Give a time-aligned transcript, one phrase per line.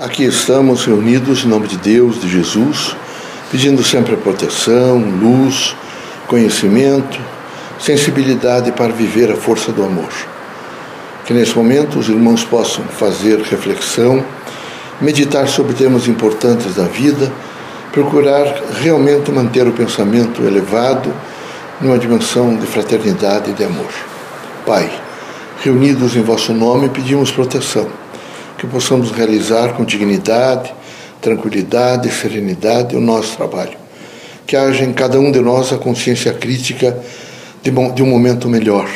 [0.00, 2.94] Aqui estamos reunidos em nome de Deus, de Jesus,
[3.50, 5.74] pedindo sempre proteção, luz,
[6.28, 7.18] conhecimento,
[7.80, 10.12] sensibilidade para viver a força do amor.
[11.26, 14.24] Que nesse momento os irmãos possam fazer reflexão,
[15.00, 17.32] meditar sobre temas importantes da vida,
[17.90, 18.46] procurar
[18.80, 21.12] realmente manter o pensamento elevado
[21.80, 23.92] numa dimensão de fraternidade e de amor.
[24.64, 24.88] Pai,
[25.60, 27.88] reunidos em vosso nome, pedimos proteção
[28.58, 30.74] que possamos realizar com dignidade,
[31.20, 33.78] tranquilidade e serenidade o nosso trabalho.
[34.44, 36.98] Que haja em cada um de nós a consciência crítica
[37.62, 38.88] de, de um momento melhor.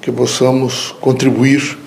[0.00, 1.78] Que possamos contribuir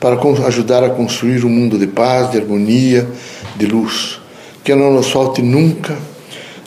[0.00, 3.08] para ajudar a construir um mundo de paz, de harmonia,
[3.54, 4.20] de luz.
[4.64, 5.96] Que não nos falte nunca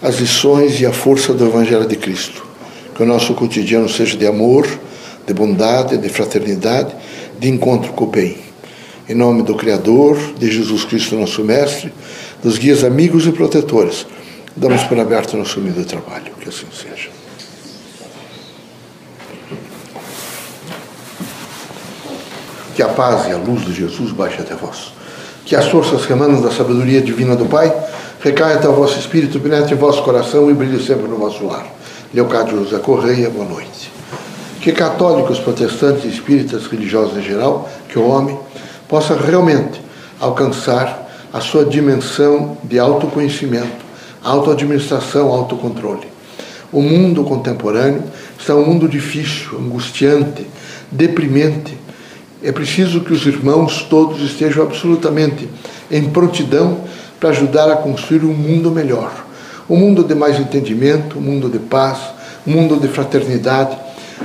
[0.02, 2.46] as lições e a força do Evangelho de Cristo.
[2.96, 4.66] Que o nosso cotidiano seja de amor,
[5.28, 6.96] de bondade, de fraternidade,
[7.38, 8.49] de encontro com o bem.
[9.10, 11.92] Em nome do Criador, de Jesus Cristo, nosso Mestre,
[12.44, 14.06] dos guias amigos e protetores,
[14.56, 16.32] damos por aberto nosso humilde trabalho.
[16.40, 17.10] Que assim seja.
[22.76, 24.94] Que a paz e a luz de Jesus baixe até vós.
[25.44, 27.76] Que as forças que emanam da sabedoria divina do Pai
[28.22, 31.66] recaia até o vosso espírito, penetre em vosso coração e brilhe sempre no vosso lar.
[32.14, 33.92] Leocádio José Correia, boa noite.
[34.62, 38.38] Que católicos, protestantes, espíritas, religiosos em geral, que o homem
[38.90, 39.80] possa realmente
[40.20, 43.86] alcançar a sua dimensão de autoconhecimento,
[44.24, 46.08] autoadministração, autocontrole.
[46.72, 48.04] O mundo contemporâneo
[48.38, 50.46] está um mundo difícil, angustiante,
[50.92, 51.78] deprimente.
[52.44, 55.48] É preciso que os irmãos todos estejam absolutamente
[55.92, 56.80] em prontidão
[57.20, 59.26] para ajudar a construir um mundo melhor.
[59.70, 62.00] Um mundo de mais entendimento, um mundo de paz,
[62.46, 63.78] um mundo de fraternidade,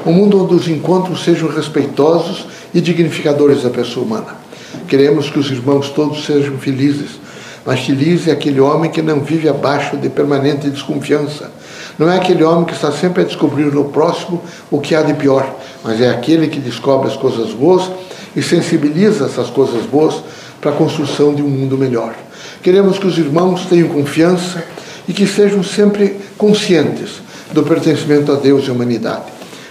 [0.07, 4.44] um mundo onde os encontros sejam respeitosos e dignificadores da pessoa humana.
[4.89, 7.25] Queremos que os irmãos todos sejam felizes.
[7.65, 11.51] Mas feliz é aquele homem que não vive abaixo de permanente desconfiança.
[11.99, 15.15] Não é aquele homem que está sempre a descobrir no próximo o que há de
[15.15, 15.49] pior,
[15.83, 17.91] mas é aquele que descobre as coisas boas
[18.37, 20.17] e sensibiliza essas coisas boas
[20.61, 22.15] para a construção de um mundo melhor.
[22.63, 24.63] Queremos que os irmãos tenham confiança
[25.09, 29.25] e que sejam sempre conscientes do pertencimento a Deus e à humanidade.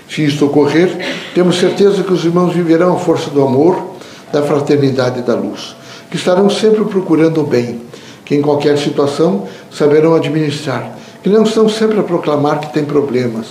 [0.09, 0.96] Se isto ocorrer,
[1.34, 3.93] temos certeza que os irmãos viverão a força do amor
[4.34, 5.76] da fraternidade e da luz,
[6.10, 7.80] que estarão sempre procurando o bem,
[8.26, 13.50] que em qualquer situação saberão administrar, que não estão sempre a proclamar que têm problemas,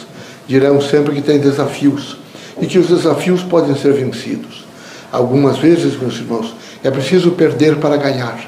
[0.49, 2.19] dirão sempre que têm desafios
[2.61, 4.65] e que os desafios podem ser vencidos.
[5.13, 8.41] Algumas vezes, meus irmãos, é preciso perder para ganhar.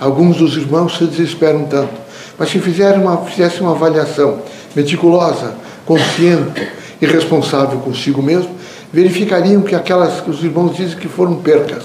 [0.00, 1.92] Alguns dos irmãos se desesperam tanto,
[2.38, 4.40] mas se fizerem uma, fizessem uma avaliação
[4.74, 5.54] meticulosa,
[5.84, 6.68] consciente
[7.02, 8.56] e responsável consigo mesmo,
[8.92, 11.84] verificariam que aquelas que os irmãos dizem que foram percas,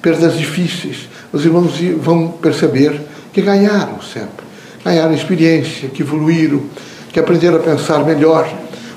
[0.00, 3.00] perdas difíceis, os irmãos vão perceber
[3.32, 4.46] que ganharam sempre.
[4.84, 6.62] Ganharam experiência, que evoluíram,
[7.12, 8.48] que aprenderam a pensar melhor.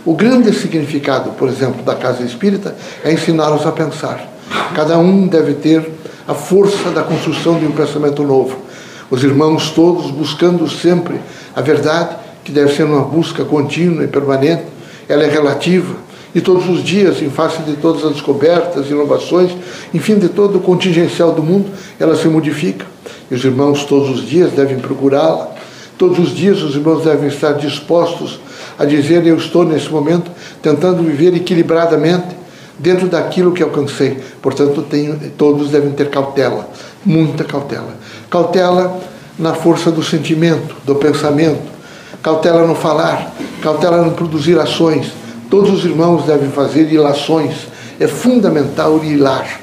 [0.06, 4.28] O grande significado, por exemplo, da casa espírita é ensiná-los a pensar.
[4.76, 5.90] Cada um deve ter
[6.28, 8.58] a força da construção de um pensamento novo.
[9.10, 11.20] Os irmãos todos buscando sempre
[11.56, 14.64] a verdade, que deve ser uma busca contínua e permanente,
[15.08, 16.03] ela é relativa
[16.36, 19.52] e todos os dias, em face de todas as descobertas, inovações,
[19.94, 22.86] enfim, de todo o contingencial do mundo, ela se modifica.
[23.30, 25.52] E os irmãos todos os dias devem procurá-la.
[25.98, 28.40] Todos os dias os irmãos devem estar dispostos
[28.80, 32.36] a dizer: Eu estou nesse momento tentando viver equilibradamente
[32.80, 34.18] dentro daquilo que alcancei.
[34.42, 36.68] Portanto, tenho, todos devem ter cautela,
[37.06, 37.96] muita cautela.
[38.30, 39.00] Cautela
[39.38, 41.62] na força do sentimento, do pensamento,
[42.24, 45.23] cautela no falar, cautela no produzir ações
[45.54, 47.68] Todos os irmãos devem fazer ilações.
[48.00, 49.62] É fundamental ilar.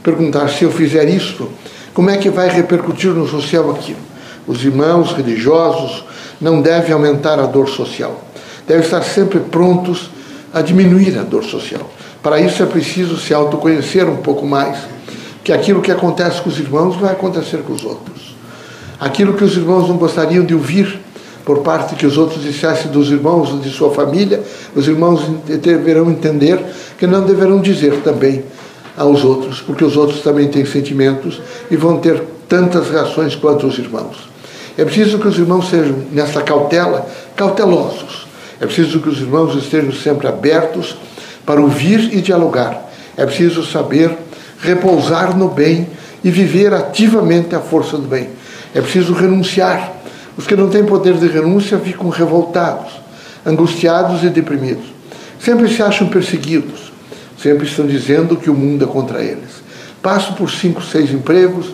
[0.00, 1.48] Perguntar se eu fizer isto,
[1.92, 3.98] como é que vai repercutir no social aquilo?
[4.46, 6.04] Os irmãos religiosos
[6.40, 8.22] não devem aumentar a dor social.
[8.68, 10.10] Devem estar sempre prontos
[10.54, 11.90] a diminuir a dor social.
[12.22, 14.78] Para isso é preciso se autoconhecer um pouco mais,
[15.42, 18.36] que aquilo que acontece com os irmãos vai acontecer com os outros.
[19.00, 21.00] Aquilo que os irmãos não gostariam de ouvir
[21.44, 24.42] por parte que os outros dissessem dos irmãos de sua família,
[24.74, 25.22] os irmãos
[25.60, 26.58] deverão entender
[26.98, 28.44] que não deverão dizer também
[28.96, 31.40] aos outros, porque os outros também têm sentimentos
[31.70, 34.30] e vão ter tantas reações quanto os irmãos.
[34.76, 37.06] É preciso que os irmãos sejam, nessa cautela,
[37.36, 38.26] cautelosos.
[38.60, 40.96] É preciso que os irmãos estejam sempre abertos
[41.44, 42.90] para ouvir e dialogar.
[43.16, 44.16] É preciso saber
[44.60, 45.88] repousar no bem
[46.22, 48.30] e viver ativamente a força do bem.
[48.74, 50.01] É preciso renunciar
[50.36, 52.92] os que não têm poder de renúncia ficam revoltados,
[53.44, 54.86] angustiados e deprimidos.
[55.38, 56.92] Sempre se acham perseguidos,
[57.40, 59.62] sempre estão dizendo que o mundo é contra eles.
[60.00, 61.66] Passam por cinco, seis empregos,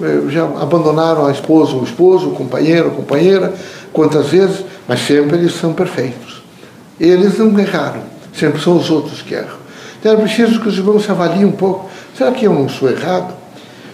[0.00, 3.52] eh, já abandonaram a esposa, o esposo, o companheiro, a companheira,
[3.92, 6.42] quantas vezes, mas sempre eles são perfeitos.
[6.98, 8.02] Eles não erraram,
[8.34, 9.62] sempre são os outros que erram.
[10.00, 11.88] Então é preciso que os irmãos se avaliem um pouco.
[12.16, 13.32] Será que eu não sou errado?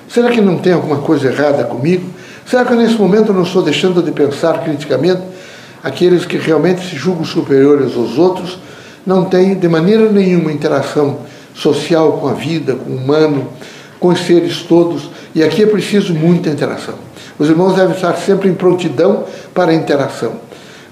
[0.09, 2.09] Será que não tem alguma coisa errada comigo?
[2.49, 5.21] Será que nesse momento eu não estou deixando de pensar criticamente?
[5.85, 8.59] Aqueles que realmente se julgam superiores aos outros
[9.07, 11.19] não têm de maneira nenhuma interação
[11.55, 13.49] social com a vida, com o humano,
[14.01, 15.11] com os seres todos.
[15.35, 16.95] E aqui é preciso muita interação.
[17.39, 20.33] Os irmãos devem estar sempre em prontidão para a interação.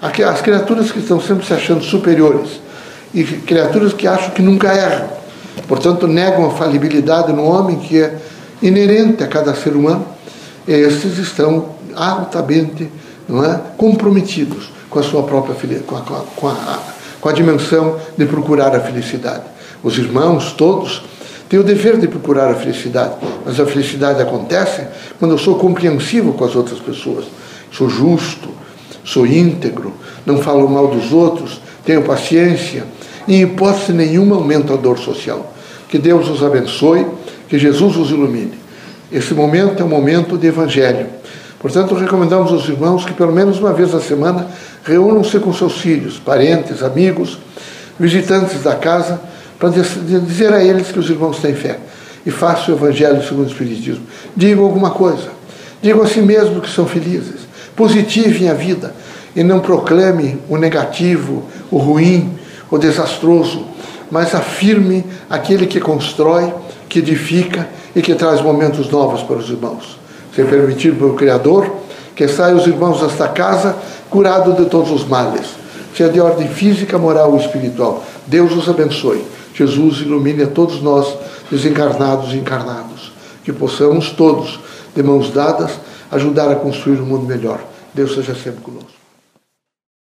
[0.03, 2.61] As criaturas que estão sempre se achando superiores
[3.15, 5.09] e criaturas que acham que nunca erram,
[5.67, 8.15] portanto negam a falibilidade no homem que é
[8.61, 10.16] inerente a cada ser humano,
[10.67, 12.91] esses estão altamente
[13.29, 16.79] não é, comprometidos com a sua própria com a, com, a,
[17.21, 19.45] com a dimensão de procurar a felicidade.
[19.83, 21.03] Os irmãos todos
[21.49, 23.15] têm o dever de procurar a felicidade,
[23.45, 24.87] mas a felicidade acontece
[25.19, 27.27] quando eu sou compreensivo com as outras pessoas,
[27.71, 28.49] sou justo,
[29.05, 29.93] sou íntegro,
[30.25, 32.85] não falo mal dos outros, tenho paciência,
[33.29, 35.53] em hipótese nenhuma aumento a dor social.
[35.89, 37.07] Que Deus os abençoe,
[37.49, 38.66] que Jesus os ilumine.
[39.11, 41.07] Esse momento é um momento de evangelho.
[41.61, 44.47] Portanto, recomendamos aos irmãos que pelo menos uma vez na semana
[44.85, 47.39] reúnam-se com seus filhos, parentes, amigos,
[47.99, 49.21] visitantes da casa,
[49.59, 51.79] para dizer a eles que os irmãos têm fé.
[52.25, 54.05] E façam o evangelho segundo o Espiritismo.
[54.37, 55.29] Digam alguma coisa.
[55.81, 57.47] Digam a si mesmo que são felizes.
[57.77, 58.93] Positivem a vida
[59.35, 62.37] e não proclame o negativo, o ruim,
[62.71, 63.67] o desastroso,
[64.11, 66.53] mas afirme aquele que constrói,
[66.89, 69.99] que edifica e que traz momentos novos para os irmãos.
[70.35, 73.77] Ser permitido pelo Criador que saiam os irmãos desta casa
[74.09, 75.47] curados de todos os males,
[75.95, 78.03] seja de ordem física, moral ou espiritual.
[78.27, 79.23] Deus os abençoe.
[79.55, 81.15] Jesus ilumine a todos nós,
[81.51, 83.13] desencarnados e encarnados.
[83.45, 84.59] Que possamos todos,
[84.95, 85.73] de mãos dadas,
[86.11, 87.61] ajudar a construir um mundo melhor.
[87.95, 88.96] Deus seja sempre conosco.